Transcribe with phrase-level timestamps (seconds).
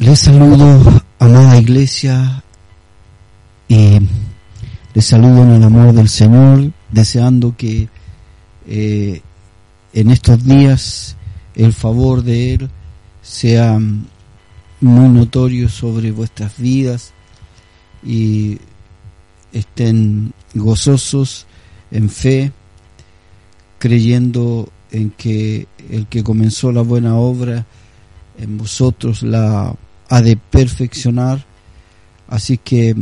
[0.00, 2.42] Les saludo, amada iglesia,
[3.68, 3.98] y
[4.94, 7.86] les saludo en el amor del Señor, deseando que
[8.66, 9.20] eh,
[9.92, 11.16] en estos días
[11.54, 12.70] el favor de Él
[13.20, 13.78] sea
[14.80, 17.12] muy notorio sobre vuestras vidas
[18.02, 18.56] y
[19.52, 21.46] estén gozosos
[21.90, 22.52] en fe,
[23.78, 27.66] creyendo en que el que comenzó la buena obra
[28.38, 29.76] en vosotros la
[30.10, 31.46] ha de perfeccionar.
[32.28, 32.94] Así que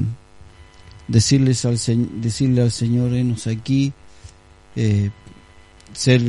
[1.08, 1.78] decirles al,
[2.20, 3.92] decirle al Señor, enos aquí,
[4.76, 5.10] eh,
[5.92, 6.22] ser,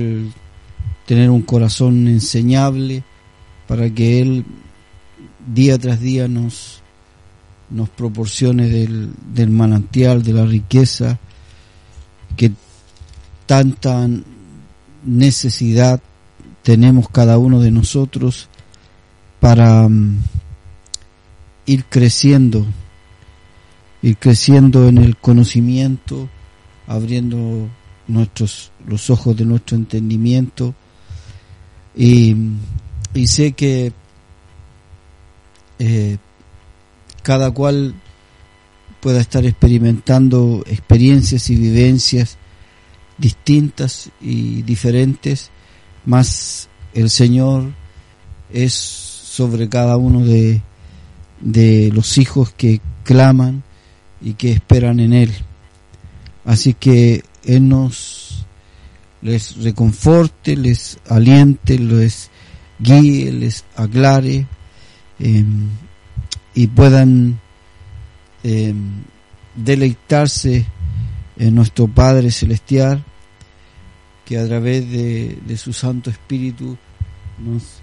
[1.05, 3.03] tener un corazón enseñable
[3.67, 4.45] para que Él
[5.53, 6.81] día tras día nos,
[7.69, 11.19] nos proporcione del, del manantial, de la riqueza
[12.35, 12.51] que
[13.45, 14.07] tanta
[15.03, 16.01] necesidad
[16.63, 18.47] tenemos cada uno de nosotros
[19.39, 20.19] para mm,
[21.69, 22.65] ir creciendo,
[24.01, 26.27] ir creciendo en el conocimiento,
[26.87, 27.69] abriendo
[28.07, 30.73] nuestros los ojos de nuestro entendimiento.
[31.95, 32.35] Y,
[33.27, 33.93] sé que
[35.77, 36.17] eh,
[37.21, 37.93] cada cual
[38.99, 42.37] pueda estar experimentando experiencias y vivencias
[43.19, 45.51] distintas y diferentes,
[46.03, 47.73] más el Señor
[48.51, 50.63] es sobre cada uno de,
[51.41, 53.63] de los hijos que claman
[54.21, 55.31] y que esperan en Él.
[56.45, 58.45] Así que Él nos
[59.21, 62.29] les reconforte, les aliente, les
[62.79, 64.47] guíe, les aclare
[65.19, 65.69] em,
[66.53, 67.39] y puedan
[68.43, 69.03] em,
[69.55, 70.65] deleitarse
[71.37, 73.03] en nuestro Padre Celestial
[74.25, 76.77] que a través de, de su Santo Espíritu
[77.39, 77.81] nos,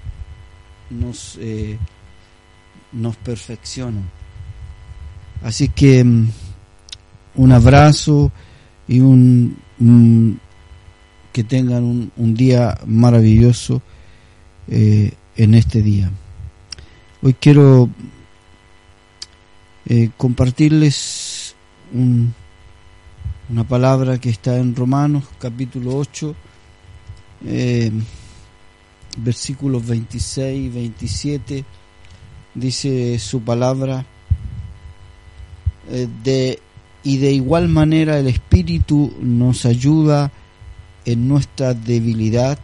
[0.91, 1.78] nos eh,
[2.92, 4.02] nos perfecciona.
[5.42, 6.28] Así que mm,
[7.36, 8.32] un abrazo
[8.88, 9.58] y un,
[11.32, 13.82] que tengan un, día maravilloso
[14.69, 16.10] eh, en este día.
[17.22, 17.91] Hoy quiero
[19.86, 21.54] eh, compartirles
[21.92, 26.34] una palabra que está en Romanos capítulo 8,
[27.47, 27.92] eh,
[29.18, 31.64] versículos 26 y 27
[32.56, 34.05] dice su palabra,
[35.91, 36.59] eh, de,
[37.05, 40.33] y de igual manera el Espíritu nos ayuda
[41.05, 42.59] en nuestra debilidad,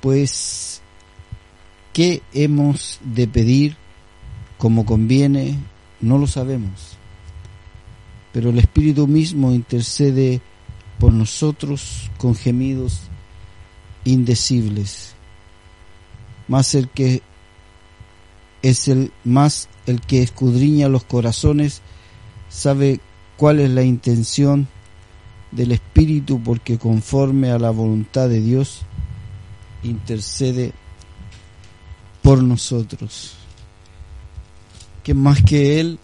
[0.00, 0.80] pues
[1.92, 3.76] ¿qué hemos de pedir
[4.56, 5.58] como conviene?
[6.00, 6.96] No lo sabemos,
[8.32, 10.40] pero el Espíritu mismo intercede
[10.98, 13.02] por nosotros con gemidos
[14.04, 15.14] indecibles.
[16.48, 17.22] Más el que
[18.68, 21.82] es el más el que escudriña los corazones,
[22.48, 23.00] sabe
[23.36, 24.66] cuál es la intención
[25.52, 28.82] del Espíritu, porque conforme a la voluntad de Dios
[29.82, 30.72] intercede
[32.22, 33.34] por nosotros.
[35.04, 36.00] Que más que Él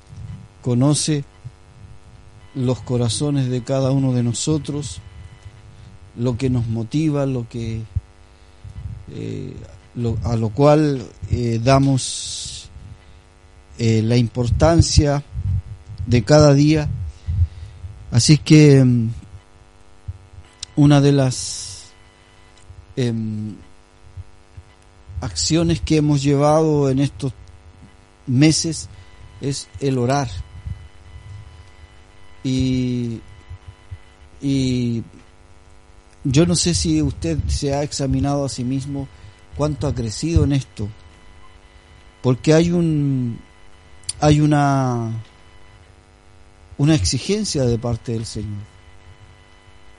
[0.62, 1.24] conoce
[2.54, 5.00] los corazones de cada uno de nosotros,
[6.16, 7.82] lo que nos motiva, lo que
[9.10, 9.54] eh,
[10.24, 12.51] a lo cual eh, damos
[13.84, 15.24] eh, la importancia
[16.06, 16.88] de cada día.
[18.12, 19.10] Así que mm,
[20.76, 21.90] una de las
[22.94, 23.56] em,
[25.20, 27.32] acciones que hemos llevado en estos
[28.28, 28.88] meses
[29.40, 30.28] es el orar.
[32.44, 33.20] Y,
[34.40, 35.02] y
[36.22, 39.08] yo no sé si usted se ha examinado a sí mismo
[39.56, 40.88] cuánto ha crecido en esto.
[42.22, 43.40] Porque hay un
[44.22, 45.10] hay una
[46.78, 48.62] una exigencia de parte del Señor.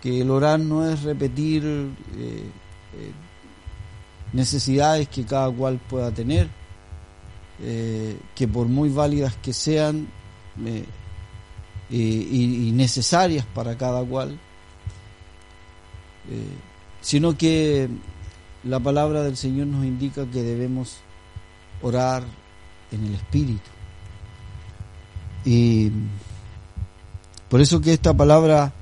[0.02, 3.12] Que el orar no es repetir eh, eh,
[4.31, 6.48] necesidades que cada cual pueda tener,
[7.62, 10.08] eh, que por muy válidas que sean
[11.90, 14.38] y, y, necesarias para cada cual,
[17.02, 17.90] sino que
[18.64, 20.98] la palabra del Señor nos indica que debemos
[21.81, 22.24] orar
[22.92, 23.82] en el Espíritu.
[25.45, 25.92] Y
[27.50, 28.74] por eso que esta palabra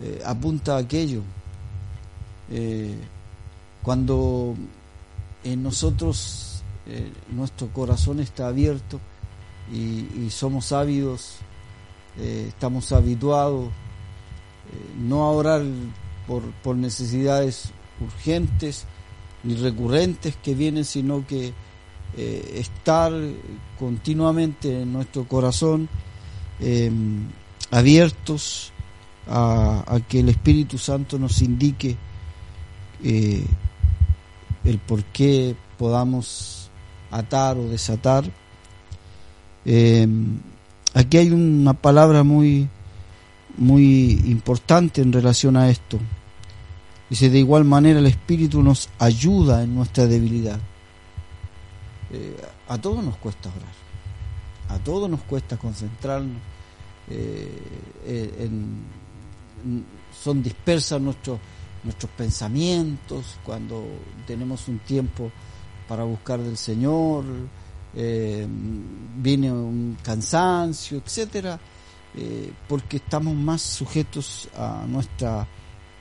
[0.00, 1.22] eh, apunta a aquello.
[2.50, 2.96] Eh,
[3.82, 4.54] cuando
[5.44, 9.00] en nosotros eh, nuestro corazón está abierto
[9.72, 11.36] y, somos ávidos,
[12.18, 13.70] estamos habituados
[14.98, 15.62] no a orar
[16.26, 17.70] por, por necesidades
[18.00, 18.84] urgentes
[19.44, 21.54] ni recurrentes que vienen, sino que
[22.16, 23.12] estar
[23.78, 25.88] continuamente en nuestro corazón
[27.70, 28.72] abiertos
[29.28, 31.96] a, que el Espíritu Santo nos indique
[33.02, 33.44] eh,
[34.64, 36.70] el por qué podamos
[37.10, 38.24] atar o desatar.
[39.64, 40.06] Eh,
[40.94, 42.68] aquí hay una palabra muy,
[43.56, 45.98] muy importante en relación a esto.
[47.08, 50.60] Dice, de igual manera el Espíritu nos ayuda en nuestra debilidad.
[52.12, 52.36] Eh,
[52.68, 56.40] a todos nos cuesta orar, a todos nos cuesta concentrarnos,
[57.08, 58.84] en,
[60.22, 61.38] son dispersas nuestros,
[61.82, 63.84] nuestros pensamientos cuando
[64.26, 65.30] tenemos un tiempo
[65.88, 67.24] para buscar del Señor,
[67.94, 68.46] eh,
[69.16, 71.58] viene un cansancio, etcétera,
[72.16, 75.46] eh, porque estamos más sujetos a nuestra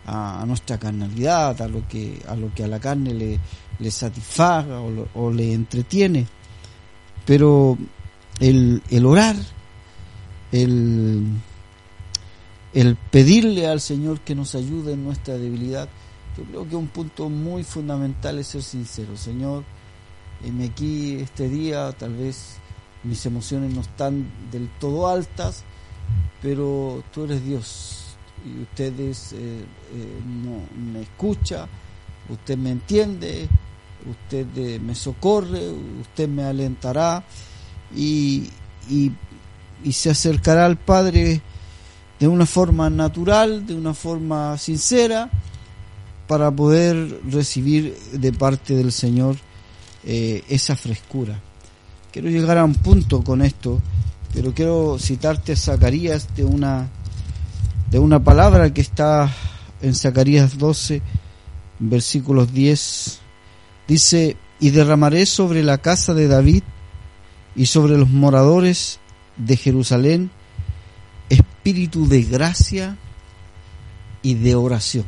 [0.09, 3.39] a, nuestra carnalidad, a lo que a lo que a la carne le,
[3.79, 6.25] le satisfaga o, le entretiene.
[7.25, 7.77] Pero
[8.39, 9.35] el, el orar,
[10.51, 11.23] el
[12.73, 15.89] el pedirle al Señor que nos ayude en nuestra debilidad,
[16.37, 19.17] yo creo que un punto muy fundamental es ser sincero.
[19.17, 19.63] Señor,
[20.43, 22.57] me aquí este día, tal vez
[23.03, 25.63] mis emociones no están del todo altas,
[26.41, 27.98] pero tú eres Dios
[28.45, 31.67] y ustedes eh, eh, no me escucha,
[32.29, 33.47] usted me entiende,
[34.09, 35.69] usted eh, me socorre,
[36.01, 37.23] usted me alentará
[37.95, 38.49] y,
[38.89, 39.11] y,
[39.91, 41.41] se acercará al Padre
[42.19, 45.29] de una forma natural, de una forma sincera,
[46.27, 49.37] para poder recibir de parte del Señor
[50.03, 51.39] esa frescura.
[52.11, 53.81] Quiero llegar a un punto con esto,
[54.33, 56.89] pero quiero citarte a Zacarías de una,
[57.91, 59.33] de una palabra que está
[59.81, 61.01] en Zacarías 12,
[61.79, 63.19] versículos 10.
[63.87, 66.63] Dice, y derramaré sobre la casa de David
[67.55, 68.99] y sobre los moradores
[69.37, 70.31] de Jerusalén
[71.29, 72.97] espíritu de gracia
[74.21, 75.05] y de oración.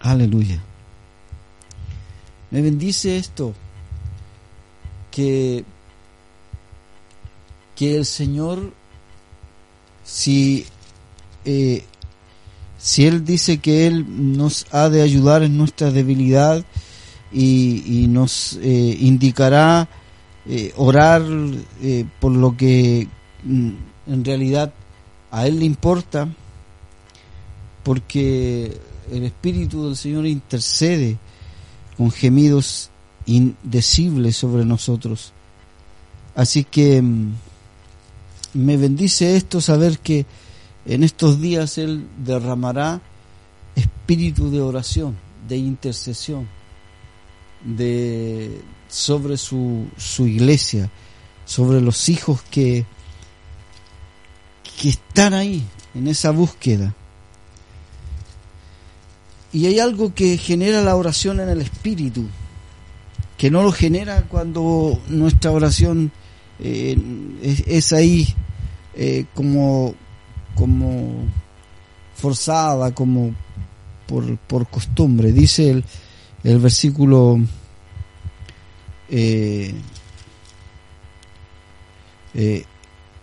[0.00, 0.60] Aleluya.
[2.50, 3.54] Me bendice esto,
[5.10, 5.64] que,
[7.76, 8.72] que el Señor,
[10.10, 10.66] si,
[11.44, 11.84] eh,
[12.78, 14.04] si Él dice que Él
[14.36, 16.64] nos ha de ayudar en nuestra debilidad
[17.32, 19.88] y, nos eh, indicará
[20.46, 21.22] eh, orar
[22.18, 23.06] por lo que
[23.44, 23.70] mm,
[24.08, 24.72] en realidad
[25.30, 26.28] a Él le importa
[27.84, 28.76] porque
[29.12, 31.18] el Espíritu del Señor intercede
[31.96, 32.90] con gemidos
[33.26, 35.32] indecibles sobre nosotros.
[36.34, 37.32] Así que mm,
[38.54, 40.26] me bendice esto saber que
[40.86, 43.00] en estos días Él derramará
[43.76, 45.16] espíritu de oración,
[45.48, 46.48] de intercesión,
[47.64, 50.90] de sobre su, su iglesia,
[51.44, 52.84] sobre los hijos que
[54.80, 55.62] que están ahí,
[55.94, 56.94] en esa búsqueda.
[59.52, 62.26] Y hay algo que genera la oración en el espíritu,
[63.36, 66.12] que no lo genera cuando nuestra oración
[66.62, 66.96] eh,
[67.66, 68.28] es, ahí
[68.94, 69.94] eh, como,
[70.54, 71.24] como
[72.14, 73.34] forzada, como
[74.06, 75.32] por, por costumbre.
[75.32, 75.84] Dice el,
[76.44, 77.40] el versículo
[79.10, 79.74] eh,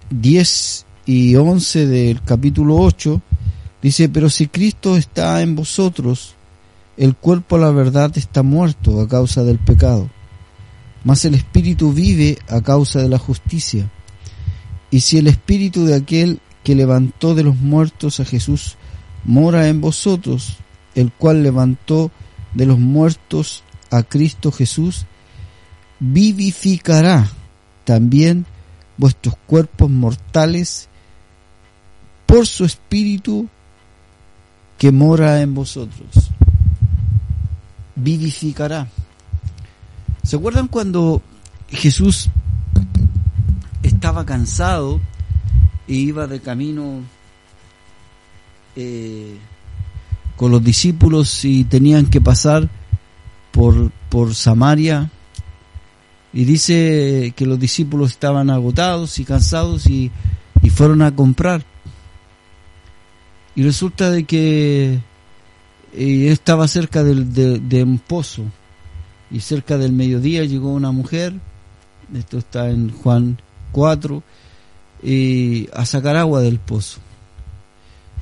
[0.09, 3.21] 10 eh, y 11 del capítulo 8,
[3.81, 6.35] dice, pero si Cristo está en vosotros,
[6.97, 10.09] el cuerpo a la verdad está muerto a causa del pecado,
[11.07, 13.89] mas el espíritu vive a causa de la justicia.
[14.91, 18.75] Y si el espíritu de aquel que levantó de los muertos a Jesús
[19.23, 20.57] mora en vosotros,
[20.95, 22.11] el cual levantó
[22.53, 25.05] de los muertos a Cristo Jesús,
[26.01, 27.31] vivificará
[27.85, 28.45] también
[28.97, 30.89] vuestros cuerpos mortales
[32.25, 33.47] por su espíritu
[34.77, 36.31] que mora en vosotros.
[37.95, 38.89] Vivificará.
[40.27, 41.21] ¿Se acuerdan cuando
[41.69, 42.29] Jesús
[43.81, 44.99] estaba cansado
[45.87, 47.01] e iba de camino
[48.75, 49.37] eh,
[50.35, 52.67] con los discípulos y tenían que pasar
[53.53, 55.09] por, por Samaria.
[56.33, 60.11] Y dice que los discípulos estaban agotados y cansados y,
[60.61, 61.63] y fueron a comprar.
[63.55, 64.99] Y resulta de que
[65.93, 68.43] eh, estaba cerca de, de, un pozo
[69.29, 71.33] y cerca del mediodía llegó una mujer,
[72.13, 73.39] esto está en Juan
[73.71, 74.23] 4,
[75.03, 76.99] y a sacar agua del pozo.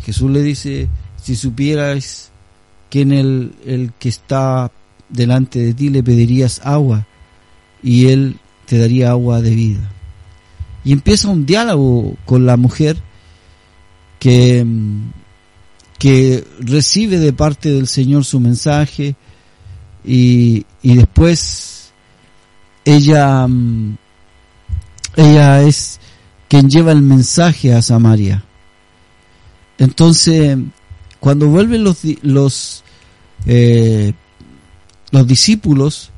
[0.04, 0.90] Jesús le dice,
[1.22, 2.32] si supieras
[2.90, 4.72] quién el, el que está
[5.10, 7.06] delante de ti le pedirías agua
[7.84, 9.92] y él te daría agua de vida.
[10.84, 12.98] Y empieza un diálogo con la mujer
[14.20, 14.66] que,
[15.98, 19.16] que recibe de parte del Señor su mensaje
[20.04, 21.92] y, y después
[22.86, 23.48] ella,
[25.16, 26.00] ella es
[26.48, 28.46] quien lleva el mensaje a Samaria.
[29.80, 30.60] Entonces,
[31.20, 32.84] cuando vuelven los, los,
[33.48, 34.14] eh,
[35.10, 36.12] los discípulos,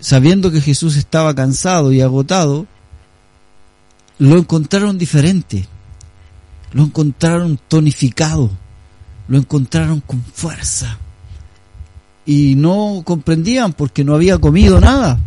[0.00, 2.66] sabiendo que Jesús estaba cansado y agotado,
[4.18, 5.66] lo encontraron diferente,
[6.72, 8.50] lo encontraron tonificado,
[9.28, 10.98] lo encontraron con fuerza.
[12.26, 15.18] Y no comprendían porque no había comido nada,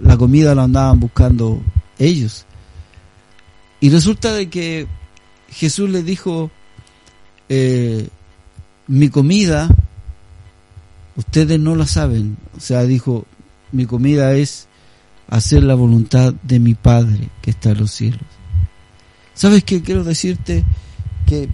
[0.00, 1.62] la comida la andaban buscando
[1.98, 2.44] ellos.
[3.80, 4.86] Y resulta de que
[5.48, 6.50] Jesús les dijo,
[7.48, 8.08] eh,
[8.88, 9.68] mi comida,
[11.16, 12.36] ustedes no la saben.
[12.56, 13.26] O sea, dijo,
[13.72, 14.68] mi comida es
[15.28, 18.22] hacer la voluntad de mi Padre que está en los cielos.
[19.34, 20.64] ¿Sabes qué quiero decirte?
[21.26, 21.48] Que,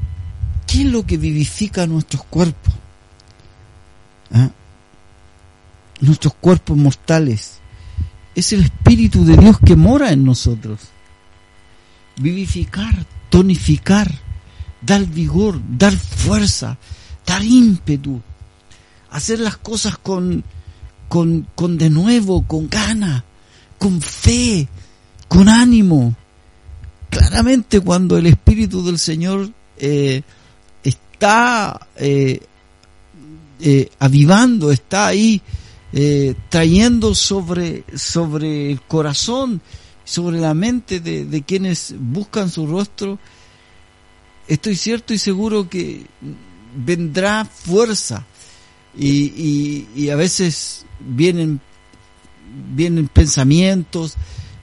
[0.66, 2.74] ¿qué es lo que vivifica nuestros cuerpos?
[4.32, 4.50] ¿Ah?
[6.00, 7.58] Nuestros cuerpos mortales.
[8.34, 10.80] Es el Espíritu de Dios que mora en nosotros.
[12.16, 14.10] Vivificar, tonificar
[14.80, 16.78] dar vigor, dar fuerza,
[17.26, 18.20] dar ímpetu,
[19.10, 20.44] hacer las cosas con,
[21.08, 23.24] con, con de nuevo, con gana,
[23.78, 24.68] con fe,
[25.28, 26.14] con ánimo.
[27.10, 30.22] Claramente cuando el Espíritu del Señor eh,
[30.82, 32.40] está eh,
[33.60, 35.42] eh, avivando, está ahí
[36.48, 39.60] trayendo sobre, sobre el corazón,
[40.10, 43.18] sobre la mente de, quienes buscan su rostro,
[44.48, 46.04] estoy cierto y seguro que
[46.74, 48.26] vendrá fuerza.
[48.98, 51.60] Y, a veces vienen,
[52.74, 54.16] vienen pensamientos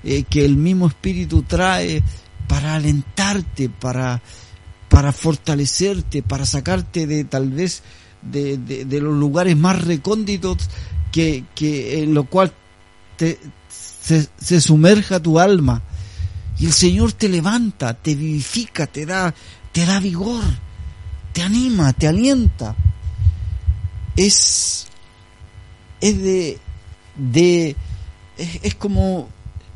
[0.04, 2.04] eh, que el mismo espíritu trae
[2.50, 4.22] para alentarte, para,
[4.90, 7.84] para fortalecerte, para sacarte de tal vez
[8.22, 10.70] de, de, los lugares más recónditos
[11.54, 12.54] que, en lo cual
[13.18, 15.82] te, se, sumerja tu alma.
[16.60, 19.34] Y el Señor te levanta, te vivifica, te da
[19.78, 20.44] te da vigor,
[21.34, 22.76] te anima, te alienta.
[24.16, 24.88] Es,
[26.02, 26.58] es de,
[27.16, 27.76] de
[28.38, 29.30] es, como,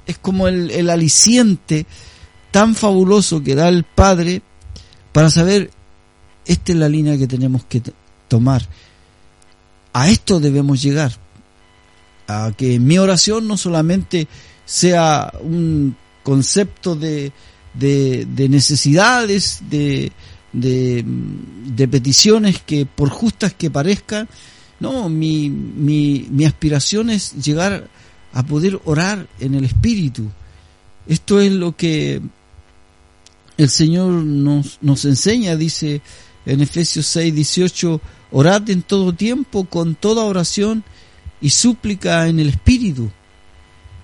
[0.07, 1.85] es como el, el aliciente
[2.49, 4.41] tan fabuloso que da el Padre
[5.11, 5.69] para saber,
[6.45, 7.83] esta es la línea que tenemos que
[8.27, 8.67] tomar.
[9.93, 11.11] A esto debemos llegar.
[12.27, 14.27] A que mi oración no solamente
[14.65, 17.31] sea un concepto de,
[17.73, 20.11] de, de necesidades, de,
[20.53, 24.29] de, de, peticiones que por justas que parezcan,
[24.79, 27.87] no, mi, mi, mi aspiración es llegar
[28.33, 30.29] a poder orar en el Espíritu.
[31.07, 32.21] Esto es lo que
[33.57, 36.01] el Señor nos, nos enseña, dice
[36.45, 38.01] en Efesios 6, 18,
[38.31, 40.83] orad en todo tiempo con toda oración
[41.41, 43.11] y súplica en el Espíritu,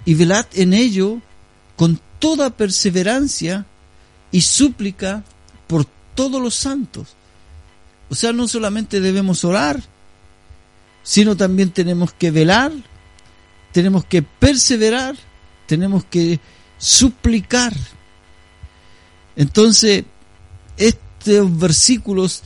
[0.05, 1.21] y velad en ello
[1.75, 3.65] con toda perseverancia
[4.31, 5.23] y súplica
[5.67, 7.09] por todos los santos.
[8.09, 9.81] O sea, no solamente debemos orar,
[11.03, 12.71] sino también tenemos que velar,
[13.71, 15.15] tenemos que perseverar,
[15.67, 16.39] tenemos que
[16.77, 17.73] suplicar.
[19.35, 20.05] Entonces,
[20.77, 22.43] estos versículos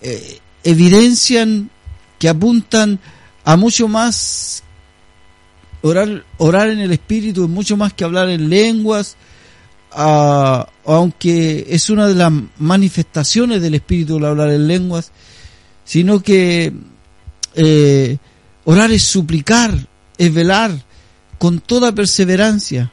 [0.00, 1.70] eh, evidencian
[2.18, 3.00] que apuntan
[3.44, 4.62] a mucho más
[5.84, 9.16] Orar, orar en el Espíritu es mucho más que hablar en lenguas,
[9.90, 15.10] aunque es una de las manifestaciones del Espíritu el hablar en lenguas,
[15.84, 16.72] sino que
[17.56, 18.16] eh,
[18.64, 19.76] orar es suplicar,
[20.16, 20.70] es velar
[21.38, 22.92] con toda perseverancia.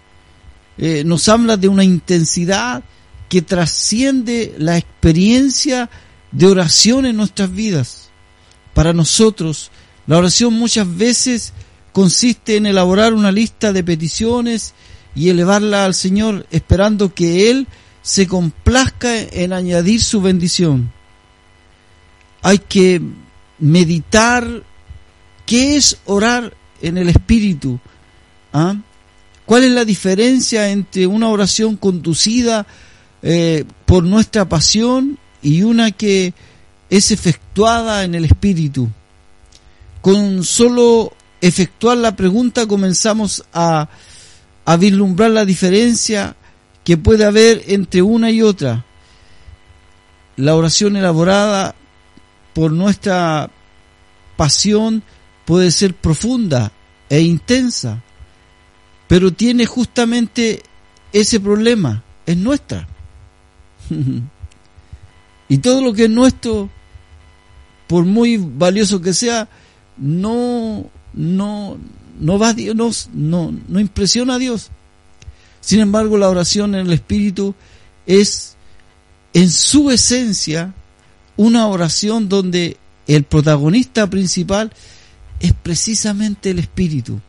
[0.79, 2.83] Eh, nos habla de una intensidad
[3.29, 5.91] que trasciende la experiencia
[6.31, 8.09] de oración en nuestras vidas.
[8.73, 9.69] Para nosotros,
[10.09, 11.53] la oración muchas veces
[11.91, 14.73] consiste en elaborar una lista de peticiones
[15.13, 17.67] y elevarla al Señor esperando que Él
[18.01, 20.91] se complazca en añadir su bendición.
[22.41, 22.99] hay que
[23.59, 24.63] meditar
[25.45, 27.79] qué es orar en el Espíritu.
[28.51, 28.77] ¿Ah?
[29.45, 32.65] ¿Cuál es la diferencia entre una oración conducida
[33.21, 36.33] eh, por nuestra pasión y una que
[36.89, 38.89] es efectuada en el Espíritu?
[40.01, 43.89] Con solo efectuar la pregunta comenzamos a,
[44.65, 46.35] a vislumbrar la diferencia
[46.83, 48.85] que puede haber entre una y otra.
[50.37, 51.75] La oración elaborada
[52.53, 53.49] por nuestra
[54.35, 55.03] pasión
[55.45, 56.71] puede ser profunda
[57.09, 58.01] e intensa,
[59.07, 60.63] pero tiene justamente
[61.11, 62.87] ese problema, es nuestra.
[65.49, 66.69] y todo lo que es nuestro,
[67.87, 69.49] por muy valioso que sea,
[69.99, 71.77] no, no,
[72.19, 74.69] no va a Dios, no, no impresiona a Dios.
[75.61, 77.53] Sin embargo, la oración en el Espíritu
[78.05, 78.55] es
[79.33, 80.73] en su esencia
[81.37, 82.77] una oración donde
[83.07, 84.73] el protagonista principal
[85.39, 87.19] es precisamente el Espíritu.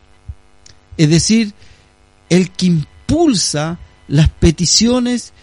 [0.97, 1.53] Es decir,
[2.29, 5.33] el que impulsa las peticiones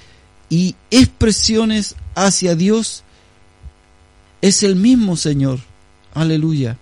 [0.50, 3.04] y expresiones hacia Dios
[4.40, 5.60] es el mismo Señor.
[6.14, 6.78] Aleluya.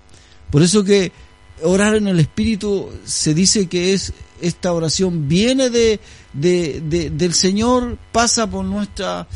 [0.57, 1.13] Por eso que
[1.65, 6.01] orar en el Espíritu se dice que es esta oración viene de,
[6.33, 9.29] del Señor, pasa por nuestra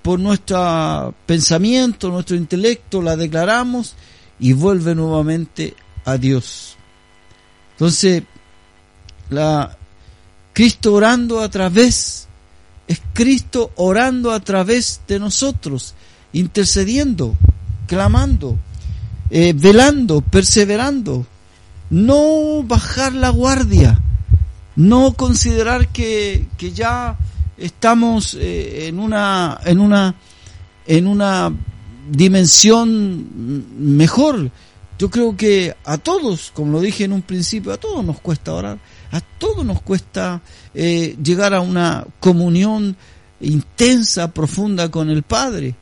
[0.00, 3.96] por nuestro pensamiento, nuestro intelecto, la declaramos
[4.40, 5.74] y vuelve nuevamente
[6.06, 6.78] a Dios.
[7.72, 8.22] Entonces,
[9.28, 9.76] la
[10.54, 12.28] Cristo orando a través,
[12.88, 15.92] es Cristo orando a través de nosotros,
[16.32, 17.36] intercediendo,
[17.86, 18.56] clamando,
[19.34, 21.26] eh, velando, perseverando,
[21.88, 23.98] no bajar la guardia,
[24.76, 27.16] no considerar que, que ya
[27.56, 30.14] estamos eh, en una en una
[30.86, 31.50] en una
[32.10, 34.50] dimensión mejor.
[34.98, 38.52] Yo creo que a todos, como lo dije en un principio, a todos nos cuesta
[38.52, 38.78] orar,
[39.12, 40.42] a todos nos cuesta
[40.74, 42.98] eh, llegar a una comunión
[43.40, 45.74] intensa, profunda con el Padre,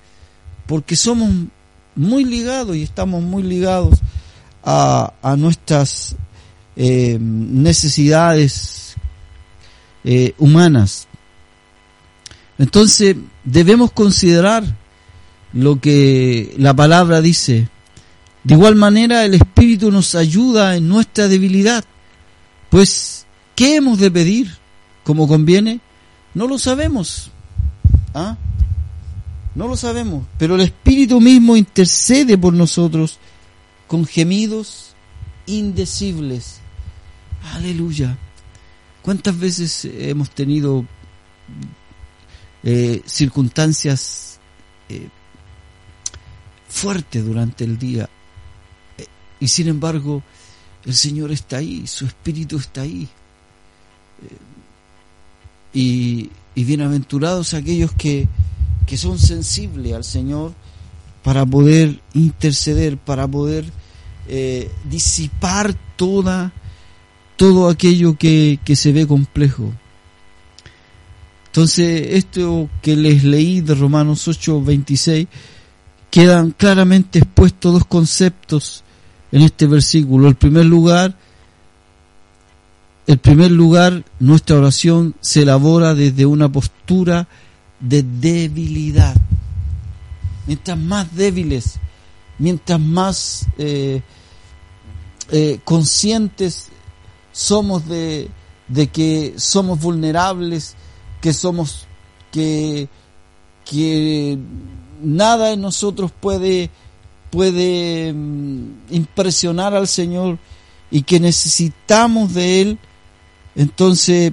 [0.67, 1.31] porque somos
[1.97, 3.99] muy ligados y estamos muy ligados
[4.63, 6.17] a, a nuestras
[6.77, 8.95] eh, necesidades
[10.05, 11.09] eh, humanas.
[12.59, 14.65] Entonces debemos considerar
[15.53, 17.69] lo que la palabra dice.
[18.45, 21.85] De igual manera el Espíritu nos ayuda en nuestra debilidad.
[22.71, 24.57] Pues, ¿qué hemos de pedir
[25.05, 25.81] como conviene?
[26.35, 27.31] No lo sabemos.
[28.15, 28.37] ¿Ah?
[29.55, 30.25] No lo sabemos.
[30.39, 33.19] Pero el Espíritu mismo intercede por nosotros
[33.87, 34.95] con gemidos
[35.47, 36.61] indecibles.
[37.55, 38.17] Aleluya.
[39.03, 40.85] ¿Cuántas veces hemos tenido
[42.63, 44.39] eh, circunstancias
[44.89, 45.09] eh,
[46.69, 48.09] fuertes durante el día
[48.99, 49.07] eh,
[49.41, 50.23] y sin embargo
[50.85, 53.09] el Señor está ahí, su Espíritu está ahí?
[55.73, 58.29] y, y bienaventurados aquellos que,
[58.91, 60.53] que son sensibles al Señor
[61.23, 63.65] para poder interceder, para poder
[64.27, 66.53] eh, disipar toda,
[67.37, 69.73] todo aquello que, que se ve complejo.
[71.47, 75.29] Entonces, esto que les leí de Romanos 8, 26,
[76.11, 78.83] quedan claramente expuestos dos conceptos
[79.31, 80.27] en este versículo.
[80.27, 81.17] El primer lugar,
[83.07, 87.29] el primer lugar, nuestra oración se elabora desde una postura
[87.81, 89.17] de debilidad.
[90.47, 91.79] Mientras más débiles,
[92.39, 94.03] mientras más eh,
[95.31, 96.69] eh, conscientes
[97.33, 98.29] somos de,
[98.69, 100.75] de, que somos vulnerables,
[101.21, 101.87] que somos,
[102.33, 102.89] que,
[103.65, 104.39] que
[105.03, 106.71] nada en nosotros puede,
[107.31, 110.39] puede mm, impresionar al Señor
[110.91, 112.79] y que necesitamos de Él,
[113.55, 114.33] entonces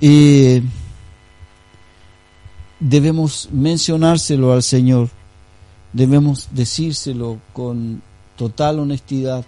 [0.00, 0.62] eh,
[2.80, 5.10] debemos mencionárselo al Señor,
[5.92, 8.02] debemos decírselo con
[8.36, 9.44] total honestidad,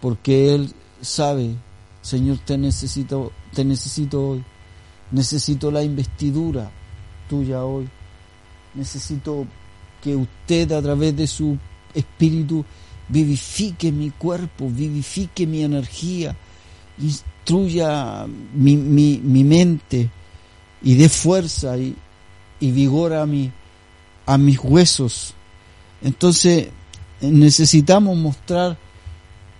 [0.00, 1.54] porque Él sabe,
[2.02, 4.44] Señor, te necesito, te necesito hoy,
[5.10, 6.70] necesito la investidura
[7.28, 7.88] tuya hoy,
[8.74, 9.46] necesito
[10.02, 11.56] que usted a través de su
[11.94, 12.64] espíritu
[13.08, 16.36] vivifique mi cuerpo, vivifique mi energía,
[16.98, 20.10] instruya mi, mi, mi mente
[20.82, 21.96] y dé fuerza y,
[22.60, 23.26] y vigor a,
[24.26, 25.34] a mis huesos.
[26.02, 26.68] Entonces,
[27.20, 28.78] necesitamos mostrar,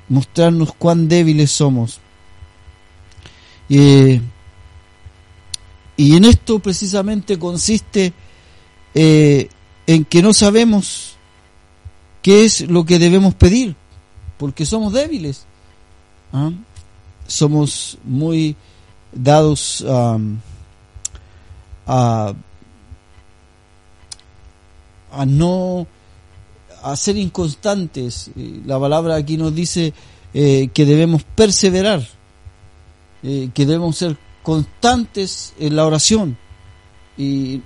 [0.09, 2.01] mostrarnos cuán débiles somos.
[3.69, 4.21] y
[5.99, 8.13] en esto precisamente consiste
[8.95, 9.49] eh,
[9.87, 11.17] en que no sabemos
[12.23, 13.77] qué es lo que debemos pedir,
[14.37, 15.47] porque somos débiles.
[16.33, 16.51] ¿ah?
[17.27, 18.57] Somos muy
[19.13, 20.19] dados a,
[25.19, 25.87] a no
[26.83, 28.31] a ser inconstantes.
[28.65, 29.93] La palabra aquí nos dice
[30.33, 32.07] eh, que debemos perseverar,
[33.25, 36.39] eh, que debemos ser constantes en la oración.
[37.17, 37.61] Y,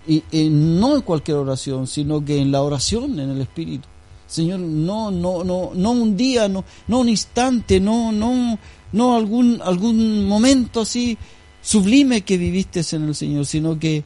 [0.51, 3.87] no en cualquier oración, sino que en la oración, en el Espíritu.
[4.27, 8.59] Señor, no, no, no, no un día, no, no un instante, no, no,
[8.93, 11.19] no algún, algún momento así
[11.61, 14.05] sublime que viviste en el Señor, sino que eh,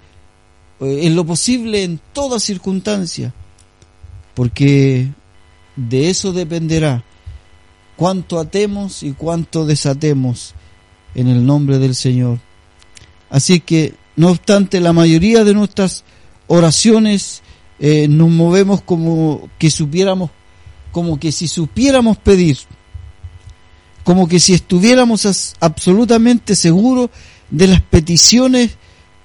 [0.81, 3.33] en lo posible en toda circunstancia,
[4.35, 5.09] porque
[5.77, 7.05] de eso dependerá
[7.97, 10.55] cuánto atemos y cuánto desatemos
[11.15, 12.39] en el nombre del Señor.
[13.31, 16.05] Así que, no obstante, la mayoría de nuestras
[16.47, 17.43] oraciones
[17.79, 20.31] eh, nos movemos como que supiéramos,
[20.93, 22.59] como que si supiéramos pedir,
[24.05, 27.11] como que si estuviéramos absolutamente seguros
[27.51, 28.77] de las peticiones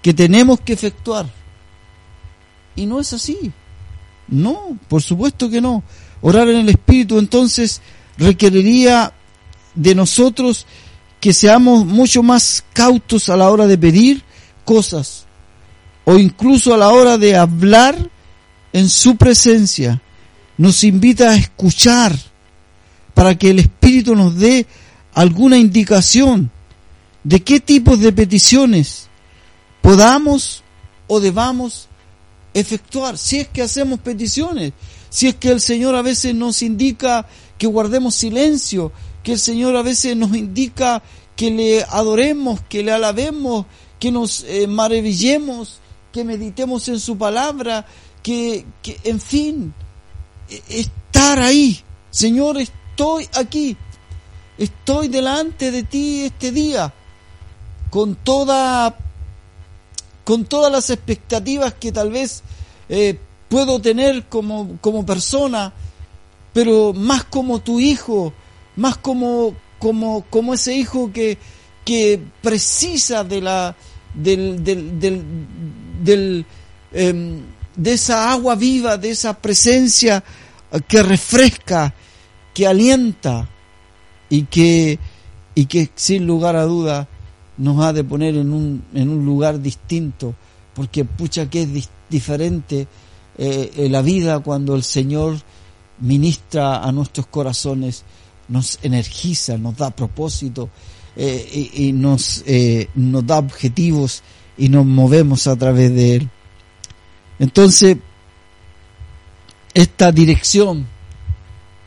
[0.01, 1.40] que tenemos que efectuar.
[2.75, 3.51] Y no es así.
[4.27, 5.83] No, por supuesto que no.
[6.21, 7.81] Orar en el Espíritu entonces
[8.17, 9.13] requeriría
[9.75, 10.65] de nosotros
[11.19, 14.23] que seamos mucho más cautos a la hora de pedir
[14.65, 15.25] cosas
[16.05, 18.09] o incluso a la hora de hablar
[18.73, 20.01] en su presencia.
[20.57, 22.17] Nos invita a escuchar
[23.13, 24.65] para que el Espíritu nos dé
[25.13, 26.51] alguna indicación
[27.23, 29.07] de qué tipos de peticiones
[29.81, 30.63] podamos
[31.07, 31.87] o debamos
[32.53, 34.73] efectuar, si es que hacemos peticiones,
[35.09, 38.91] si es que el Señor a veces nos indica que guardemos silencio,
[39.23, 41.01] que el Señor a veces nos indica
[41.35, 43.65] que le adoremos, que le alabemos,
[43.99, 45.79] que nos eh, maravillemos,
[46.11, 47.85] que meditemos en su palabra,
[48.23, 49.73] que, que, en fin,
[50.49, 51.79] e, estar ahí.
[52.09, 53.77] Señor, estoy aquí,
[54.57, 56.93] estoy delante de ti este día
[57.89, 58.97] con toda
[60.31, 62.41] con todas las expectativas que tal vez
[62.87, 65.73] eh, puedo tener como, como persona,
[66.53, 68.31] pero más como tu hijo,
[68.77, 71.37] más como, como, como ese hijo que,
[71.83, 73.75] que precisa de la
[74.13, 74.97] del, del,
[76.01, 76.45] del,
[76.93, 77.41] em,
[77.75, 80.23] de esa agua viva, de esa presencia
[80.87, 81.93] que refresca,
[82.53, 83.49] que alienta
[84.29, 84.97] y que,
[85.55, 87.09] y que sin lugar a duda
[87.57, 90.35] nos ha de poner en un, en un lugar distinto,
[90.73, 92.87] porque pucha que es diferente
[93.37, 95.37] eh, la vida cuando el Señor
[95.99, 98.03] ministra a nuestros corazones,
[98.47, 100.69] nos energiza, nos da propósito
[101.15, 104.23] eh, y, nos, eh, nos da objetivos
[104.57, 106.29] y nos movemos a través de Él.
[107.39, 107.97] Entonces,
[109.73, 110.85] esta dirección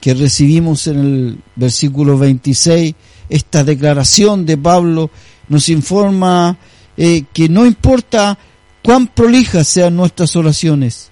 [0.00, 2.94] que recibimos en el versículo 26,
[3.29, 5.11] esta declaración de Pablo
[5.48, 6.57] nos informa
[6.96, 8.38] eh, que no importa
[8.83, 11.11] cuán prolijas sean nuestras oraciones,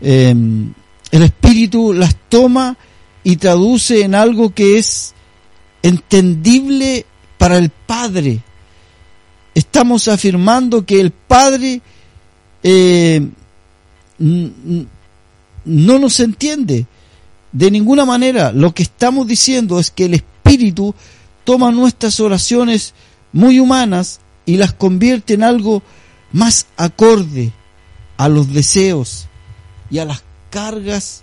[0.00, 0.72] em,
[1.10, 2.76] el Espíritu las toma
[3.24, 5.14] y traduce en algo que es
[5.82, 7.06] entendible
[7.36, 8.40] para el Padre.
[9.54, 11.80] Estamos afirmando que el Padre
[12.62, 13.26] eh,
[14.18, 16.86] no nos entiende
[17.52, 18.52] de ninguna manera.
[18.52, 20.94] Lo que estamos diciendo es que el Espíritu
[21.44, 22.94] toma nuestras oraciones
[23.32, 25.82] muy humanas y las convierte en algo
[26.32, 27.52] más acorde
[28.16, 29.28] a los deseos
[29.90, 31.22] y a las cargas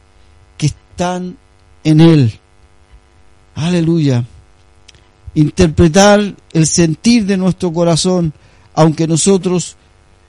[0.57, 1.37] que están
[1.83, 2.39] en Él.
[3.55, 4.25] Aleluya.
[5.33, 8.33] Interpretar el sentir de nuestro corazón,
[8.73, 9.75] aunque nosotros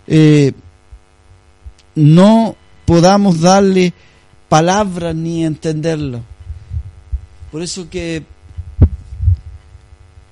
[0.07, 0.53] eh,
[1.95, 3.93] no podamos darle
[4.49, 6.23] palabras ni entenderlo.
[7.51, 8.25] Por eso que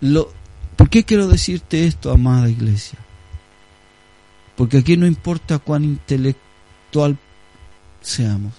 [0.01, 0.31] lo,
[0.77, 2.99] ¿Por qué quiero decirte esto, amada iglesia?
[4.57, 7.17] Porque aquí no importa cuán intelectual
[8.01, 8.55] seamos,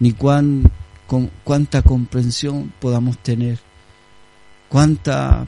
[0.00, 0.70] ni cuán,
[1.42, 3.58] cuánta comprensión podamos tener,
[4.68, 5.46] cuánta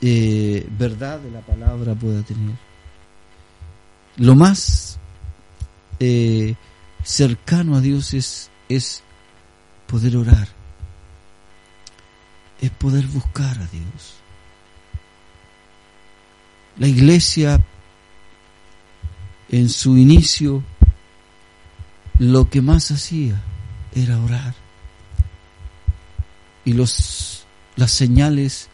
[0.00, 2.56] eh, verdad de la palabra pueda tener.
[4.16, 4.98] Lo más
[5.98, 6.54] eh,
[7.02, 9.02] cercano a Dios es, es
[9.86, 10.48] poder orar,
[12.60, 14.25] es poder buscar a Dios
[16.78, 17.64] la iglesia
[19.48, 20.62] en su inicio
[22.18, 23.42] lo que más hacía
[23.94, 24.54] era orar.
[26.64, 28.68] Y los, las señales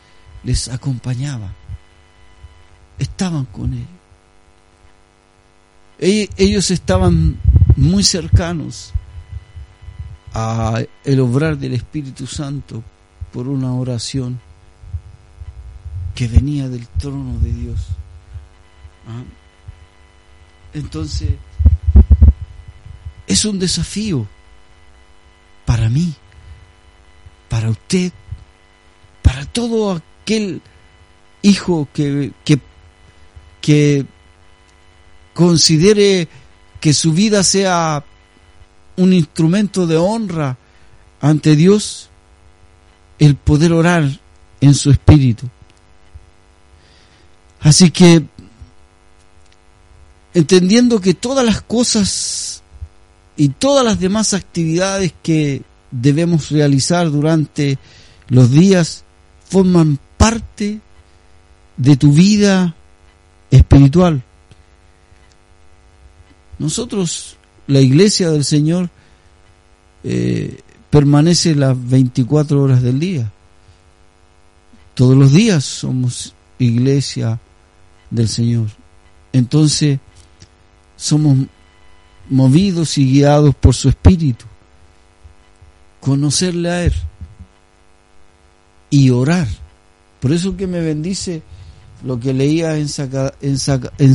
[0.45, 1.53] les acompañaban.
[2.99, 3.87] Estaban con él.
[5.99, 7.39] Ellos estaban
[7.77, 8.93] muy cercanos
[10.35, 12.83] a el obrar del Espíritu Santo
[13.33, 14.41] por una oración
[16.15, 17.81] que venía del trono de Dios.
[19.09, 19.23] ¿Ah?
[20.75, 21.31] Entonces,
[23.27, 24.27] es un desafío
[25.65, 26.15] para mí,
[27.49, 28.13] para usted,
[29.23, 30.61] para todo aquel
[31.43, 32.61] hijo que, que,
[33.61, 34.07] que
[35.35, 36.29] considere
[36.81, 38.05] que su vida sea
[38.97, 40.59] un instrumento de honra
[41.21, 42.11] ante Dios,
[43.19, 44.21] el poder orar
[44.61, 45.49] en su espíritu.
[47.63, 48.25] Así que,
[50.35, 52.63] entendiendo que todas las cosas
[53.37, 57.79] y todas las demás actividades que debemos realizar durante
[58.29, 59.05] los días
[59.49, 60.81] forman parte
[61.77, 62.75] de tu vida
[63.51, 64.23] espiritual.
[66.59, 68.91] Nosotros, la iglesia del Señor,
[70.05, 73.31] eh, permanece las 24 horas del día.
[74.95, 77.41] Todos los días somos iglesia
[78.13, 78.69] del Señor.
[79.33, 79.99] Entonces,
[80.97, 81.39] somos
[82.29, 84.45] movidos y guiados por su Espíritu.
[86.01, 86.95] Conocerle a Él
[88.91, 89.49] y orar.
[90.21, 91.43] Por eso que me bendice
[92.05, 92.89] lo que leía en,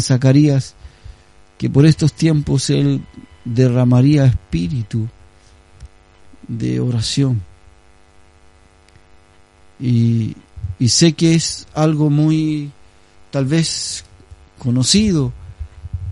[0.01, 0.75] Zacarías,
[1.57, 3.03] que por estos tiempos Él
[3.43, 5.07] derramaría espíritu
[6.47, 7.41] de oración.
[9.79, 10.35] Y
[10.87, 12.71] sé que es algo muy,
[13.37, 14.03] tal vez,
[14.57, 15.31] conocido,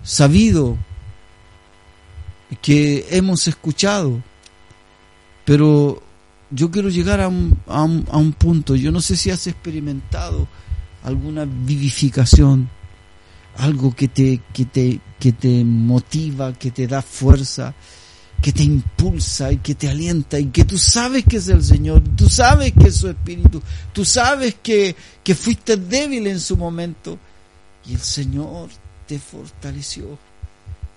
[0.03, 0.77] sabido,
[2.61, 4.21] que hemos escuchado,
[5.43, 6.03] pero
[6.51, 9.47] yo quiero llegar a un, a un, a un punto, yo no sé si has
[9.47, 10.47] experimentado
[11.01, 12.69] alguna vivificación,
[13.57, 17.73] algo que te, que te, que te motiva, que te da fuerza,
[18.41, 22.03] que te impulsa y que te alienta y que tú sabes que es el Señor,
[22.15, 27.17] tú sabes que es su Espíritu, tú sabes que, que fuiste débil en su momento
[27.87, 28.69] y el Señor
[29.07, 30.17] te fortaleció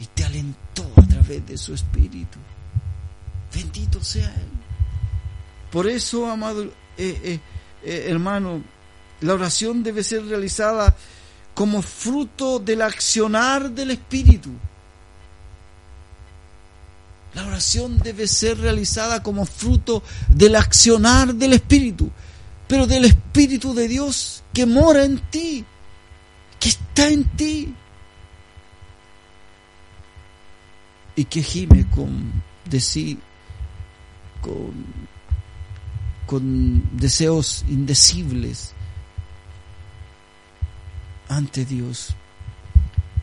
[0.00, 2.38] y te alentó a través de su Espíritu.
[3.54, 4.48] Bendito sea Él.
[5.70, 7.40] Por eso, amado eh, eh,
[7.82, 8.62] eh, hermano,
[9.20, 10.96] la oración debe ser realizada
[11.54, 14.50] como fruto del accionar del Espíritu.
[17.34, 22.10] La oración debe ser realizada como fruto del accionar del Espíritu,
[22.66, 25.64] pero del Espíritu de Dios que mora en ti,
[26.58, 27.74] que está en ti
[31.14, 32.32] y que gime con,
[34.40, 34.84] con,
[36.26, 38.72] con deseos indecibles
[41.28, 42.14] ante Dios.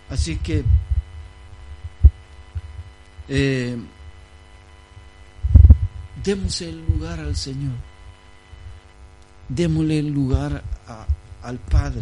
[0.10, 0.64] Así que
[3.28, 3.78] eh,
[6.26, 7.76] démosle el lugar al Señor,
[9.48, 10.64] démosle el lugar
[11.44, 12.02] al Padre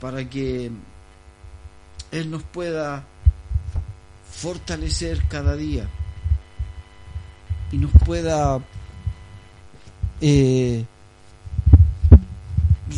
[0.00, 0.70] para que
[2.12, 3.04] Él nos pueda
[4.30, 5.88] fortalecer cada día
[7.72, 8.60] y nos pueda
[10.20, 10.84] eh,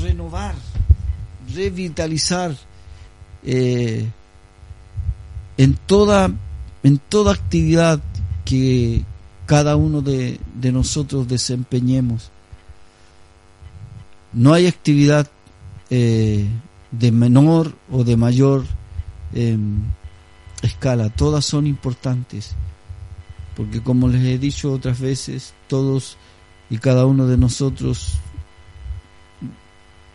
[0.02, 0.54] renovar
[1.54, 2.54] revitalizar
[3.44, 4.08] eh,
[5.56, 6.30] en toda
[6.82, 8.00] en toda actividad
[8.44, 9.04] que
[9.48, 12.30] cada uno de, nosotros desempeñemos.
[14.34, 15.26] No hay actividad
[15.88, 16.46] eh,
[16.90, 18.66] de menor o de mayor
[19.32, 19.78] em,
[20.60, 22.54] escala, todas son importantes,
[23.56, 26.18] porque como les he dicho otras veces, todos
[26.68, 28.18] y cada uno de nosotros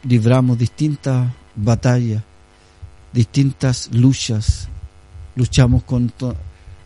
[0.04, 2.22] libramos distintas batallas,
[3.12, 4.70] distintas luchas,
[5.36, 6.36] luchamos contra,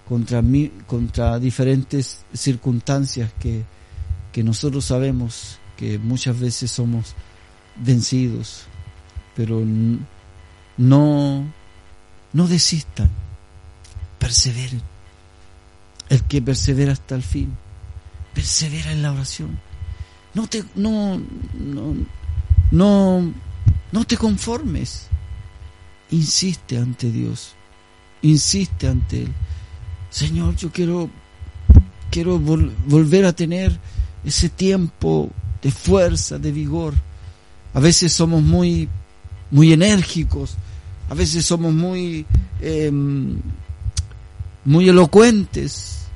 [0.08, 0.42] contra,
[0.86, 3.66] contra diferentes circunstancias que,
[4.32, 7.14] que nosotros sabemos que muchas veces somos
[7.76, 8.64] vencidos,
[9.36, 9.64] pero
[10.78, 11.44] no,
[12.34, 13.10] no desistan,
[14.20, 14.82] perseveren.
[16.10, 17.54] El que persevera hasta el fin,
[18.34, 19.60] persevera en la oración.
[20.34, 21.22] No te, no,
[21.54, 21.96] no,
[22.72, 23.34] no,
[23.92, 25.08] no te conformes.
[26.12, 27.56] Insiste ante Dios.
[28.22, 29.34] Insiste ante Él.
[30.10, 31.10] Señor, yo quiero,
[32.10, 33.78] quiero volver a tener
[34.24, 35.30] ese tiempo
[35.62, 36.94] de fuerza, de vigor.
[37.74, 38.90] A veces somos muy,
[39.52, 40.56] muy enérgicos.
[41.10, 42.26] A veces somos muy,
[42.62, 43.40] em,
[44.66, 46.08] muy elocuentes.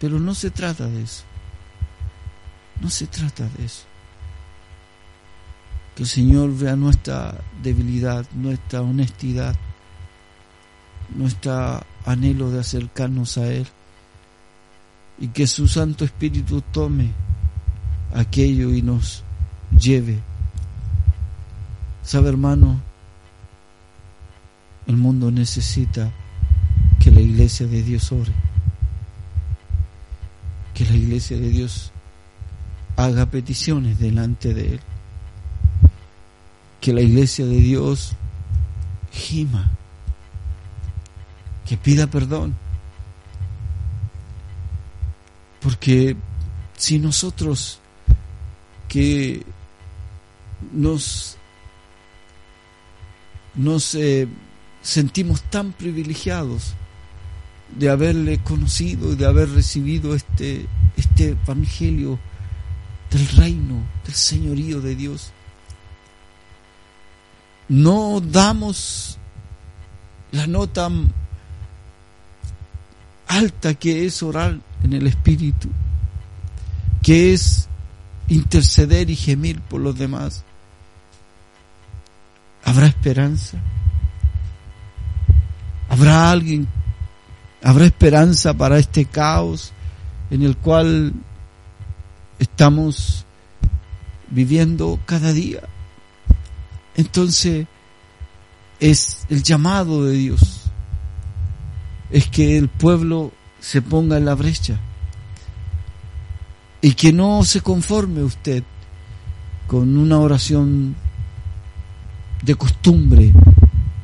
[0.00, 1.22] Pero no se trata de eso.
[2.80, 3.84] No se trata de eso.
[5.94, 9.56] Que el Señor vea nuestra debilidad, nuestra honestidad,
[11.14, 13.66] nuestra anhelo de acercarnos a Él
[15.18, 17.10] y que su Santo Espíritu tome
[18.14, 19.22] aquello y nos
[19.78, 20.18] lleve.
[22.02, 22.80] ¿Sabe hermano?
[24.86, 26.10] El mundo necesita
[27.00, 28.32] que la iglesia de Dios ore,
[30.74, 31.90] que la iglesia de Dios
[32.96, 34.80] haga peticiones delante de Él,
[36.80, 38.12] que la iglesia de Dios
[39.10, 39.72] gima,
[41.66, 42.54] que pida perdón,
[45.60, 46.16] porque
[46.76, 47.80] si nosotros
[48.88, 49.44] que
[50.72, 51.36] nos,
[53.54, 54.28] nos eh,
[54.82, 56.74] sentimos tan privilegiados
[57.74, 62.18] de haberle conocido y de haber recibido este, este evangelio
[63.10, 65.32] del reino, del señorío de Dios.
[67.68, 69.18] No damos
[70.30, 70.88] la nota
[73.36, 75.68] alta que es orar en el Espíritu,
[77.02, 77.68] que es
[78.28, 80.44] interceder y gemir por los demás.
[82.64, 83.58] ¿Habrá esperanza?
[85.88, 86.66] ¿Habrá alguien?
[87.62, 89.72] ¿Habrá esperanza para este caos
[90.30, 91.12] en el cual
[92.38, 93.24] estamos
[94.30, 95.62] viviendo cada día?
[96.96, 97.66] Entonces
[98.80, 100.65] es el llamado de Dios,
[102.16, 104.80] es que el pueblo se ponga en la brecha
[106.80, 108.64] y que no se conforme usted
[109.66, 110.96] con una oración
[112.42, 113.34] de costumbre,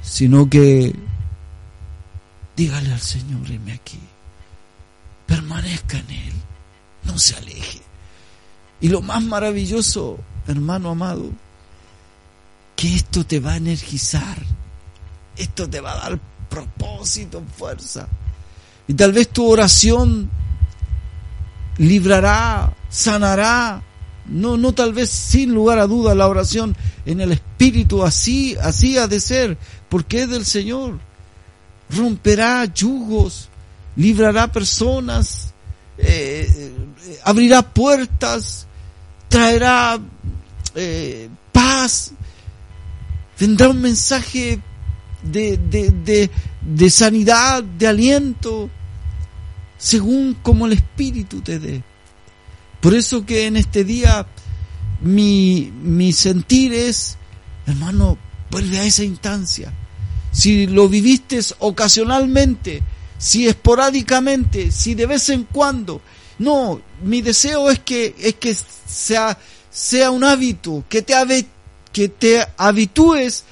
[0.02, 0.94] sino que
[2.54, 3.98] dígale al Señor, heme aquí,
[5.24, 6.34] permanezca en Él,
[7.04, 7.80] no se aleje.
[8.82, 11.30] Y lo más maravilloso, hermano amado,
[12.76, 14.36] que esto te va a energizar,
[15.34, 18.06] esto te va a dar propósito, fuerza.
[18.86, 20.30] Y tal vez tu oración
[21.78, 23.82] librará, sanará.
[24.26, 28.96] No, no tal vez sin lugar a duda la oración en el Espíritu así, así
[28.98, 29.56] ha de ser,
[29.88, 30.98] porque es del Señor.
[31.90, 33.48] Romperá yugos,
[33.96, 35.54] librará personas,
[35.98, 36.72] eh,
[37.24, 38.66] abrirá puertas,
[39.28, 39.98] traerá
[40.74, 42.12] eh, paz,
[43.38, 44.60] vendrá un mensaje
[45.22, 46.30] de, de, de,
[46.60, 48.70] de sanidad, de aliento,
[49.78, 51.82] según como el Espíritu te dé.
[52.80, 54.26] Por eso que en este día
[55.00, 57.16] mi, mi sentir es,
[57.66, 58.18] hermano,
[58.50, 59.72] vuelve a esa instancia.
[60.30, 62.82] Si lo viviste ocasionalmente,
[63.18, 66.00] si esporádicamente, si de vez en cuando,
[66.38, 68.56] no, mi deseo es que, es que
[68.86, 69.38] sea,
[69.70, 71.14] sea un hábito, que te,
[71.92, 73.44] que te habitúes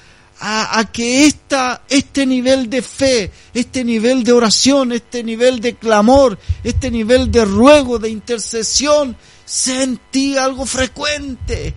[0.43, 6.39] a, que esta, este nivel de fe, este nivel de oración, este nivel de clamor,
[6.63, 11.75] este nivel de ruego, de intercesión, sea en ti algo frecuente.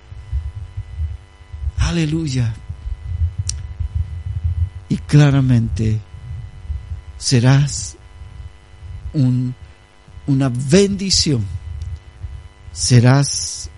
[1.77, 2.55] Aleluya.
[4.89, 6.01] Y claramente
[7.19, 7.99] serás
[9.13, 9.55] un,
[10.27, 11.45] una bendición.
[12.73, 13.69] Serás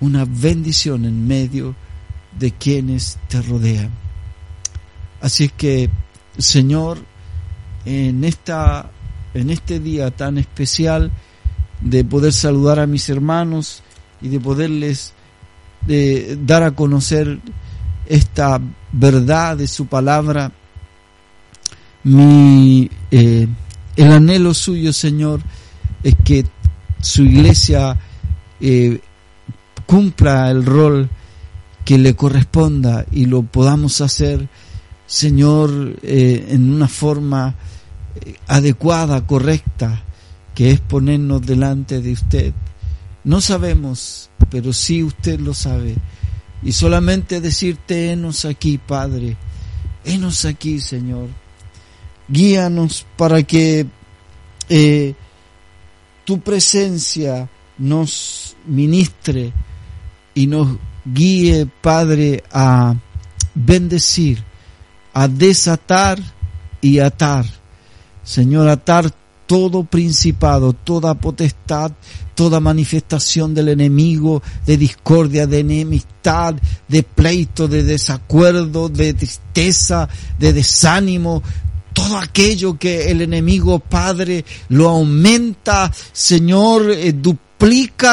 [0.00, 1.87] una bendición en medio de
[2.38, 3.90] de quienes te rodean.
[5.20, 5.90] Así que,
[6.36, 6.98] Señor,
[7.84, 8.90] en esta
[9.34, 11.12] en este día tan especial
[11.80, 13.82] de poder saludar a mis hermanos
[14.20, 15.12] y de poderles
[15.86, 17.38] de dar a conocer
[18.06, 18.60] esta
[18.90, 20.50] verdad de su palabra,
[22.04, 23.46] mi eh,
[23.96, 25.40] el anhelo suyo, Señor,
[26.02, 26.46] es que
[27.00, 27.98] su iglesia
[28.60, 29.00] eh,
[29.86, 31.08] cumpla el rol
[31.88, 34.46] que le corresponda y lo podamos hacer,
[35.06, 37.54] Señor, eh, en una forma
[38.14, 40.02] eh, adecuada, correcta,
[40.54, 42.52] que es ponernos delante de usted.
[43.24, 45.94] No sabemos, pero sí usted lo sabe.
[46.62, 49.38] Y solamente decirte, henos aquí, Padre,
[50.04, 51.28] henos aquí, Señor.
[52.28, 53.86] Guíanos para que
[54.68, 55.14] eh,
[56.26, 59.54] tu presencia nos ministre
[60.34, 60.76] y nos
[61.12, 62.94] guíe, Padre, a
[63.54, 64.42] bendecir,
[65.12, 66.18] a desatar
[66.80, 67.44] y atar.
[68.22, 69.10] Señor, atar
[69.46, 71.92] todo principado, toda potestad,
[72.34, 76.54] toda manifestación del enemigo, de discordia, de enemistad,
[76.86, 80.06] de pleito, de desacuerdo, de tristeza,
[80.38, 81.42] de desánimo,
[81.94, 87.12] todo aquello que el enemigo Padre lo aumenta, Señor, eh,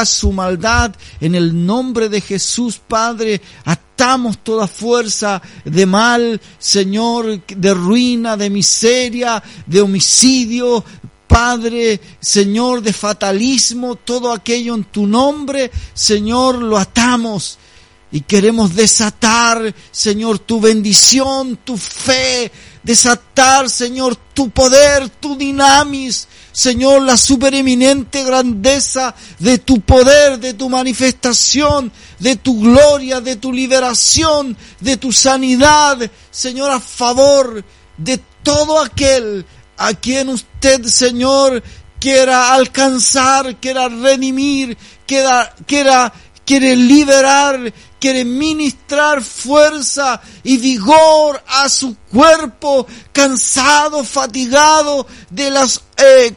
[0.05, 7.73] su maldad en el nombre de Jesús, Padre, atamos toda fuerza de mal, Señor, de
[7.73, 10.83] ruina, de miseria, de homicidio,
[11.27, 17.57] Padre, Señor, de fatalismo, todo aquello en tu nombre, Señor, lo atamos.
[18.11, 22.51] Y queremos desatar, Señor, tu bendición, tu fe,
[22.86, 30.69] desatar, Señor, tu poder, tu dinamis, Señor, la supereminente grandeza de tu poder, de tu
[30.69, 35.97] manifestación, de tu gloria, de tu liberación, de tu sanidad,
[36.31, 37.65] Señor, a favor
[37.97, 39.45] de todo aquel
[39.77, 41.63] a quien usted, Señor,
[41.99, 44.77] quiera alcanzar, quiera redimir,
[45.07, 46.13] quiera, quiera,
[46.45, 56.33] quiere liberar, quiere ministrar fuerza y vigor a su cuerpo cansado, fatigado de las eh,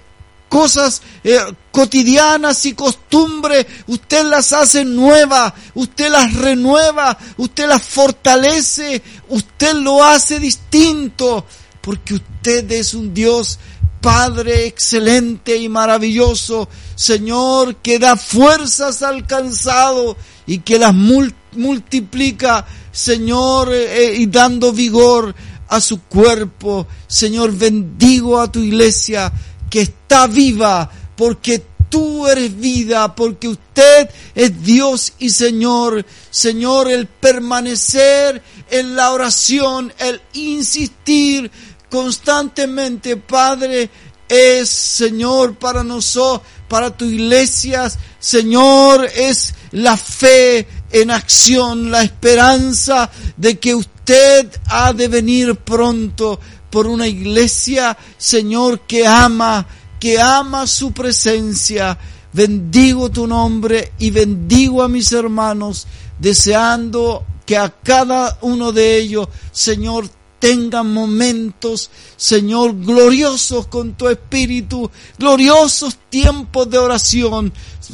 [0.49, 1.39] cosas eh,
[1.71, 10.03] cotidianas y costumbres, usted las hace nuevas, usted las renueva, usted las fortalece, usted lo
[10.03, 11.45] hace distinto,
[11.81, 13.59] porque usted es un Dios
[14.01, 23.73] Padre excelente y maravilloso, Señor, que da fuerzas al cansado y que las multiplica, Señor,
[23.73, 25.35] eh, y dando vigor
[25.69, 26.87] a su cuerpo.
[27.07, 29.33] Señor, bendigo a tu iglesia,
[29.69, 36.05] que está viva porque tú eres vida, porque usted es Dios y Señor.
[36.31, 41.51] Señor, el permanecer en la oración, el insistir
[41.91, 43.91] constantemente, Padre,
[44.29, 53.11] es, Señor, para nosotros, para tu iglesia, Señor, es la fe en acción, la esperanza
[53.37, 56.39] de que usted ha de venir pronto
[56.71, 59.67] por una iglesia, Señor, que ama,
[59.99, 61.99] que ama su presencia.
[62.33, 65.87] Bendigo tu nombre y bendigo a mis hermanos,
[66.19, 70.09] deseando que a cada uno de ellos, Señor,
[70.39, 77.53] tengan momentos, Señor, gloriosos con tu espíritu, gloriosos tiempos de oración,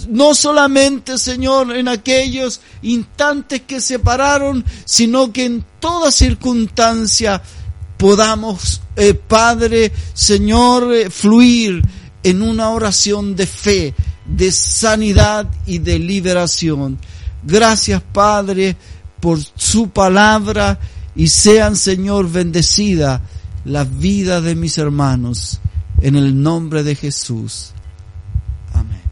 [0.09, 7.42] no solamente, Señor, en aquellos instantes que se pararon, sino que en toda circunstancia
[7.97, 11.82] podamos, eh, Padre, Señor, eh, fluir
[12.22, 13.95] en una oración de fe,
[14.26, 16.99] de sanidad y de liberación.
[17.42, 18.76] Gracias, Padre,
[19.20, 20.78] por su palabra
[21.16, 23.20] y sean, Señor, bendecida
[23.64, 25.60] la vida de mis hermanos
[26.00, 27.72] en el nombre de Jesús.
[28.74, 29.02] Amén.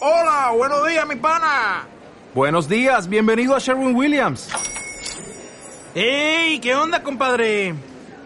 [0.00, 1.86] Hola, buenos días, mi pana.
[2.34, 4.48] Buenos días, bienvenido a Sherwin Williams.
[5.94, 6.60] ¡Ey!
[6.60, 7.74] ¿Qué onda, compadre?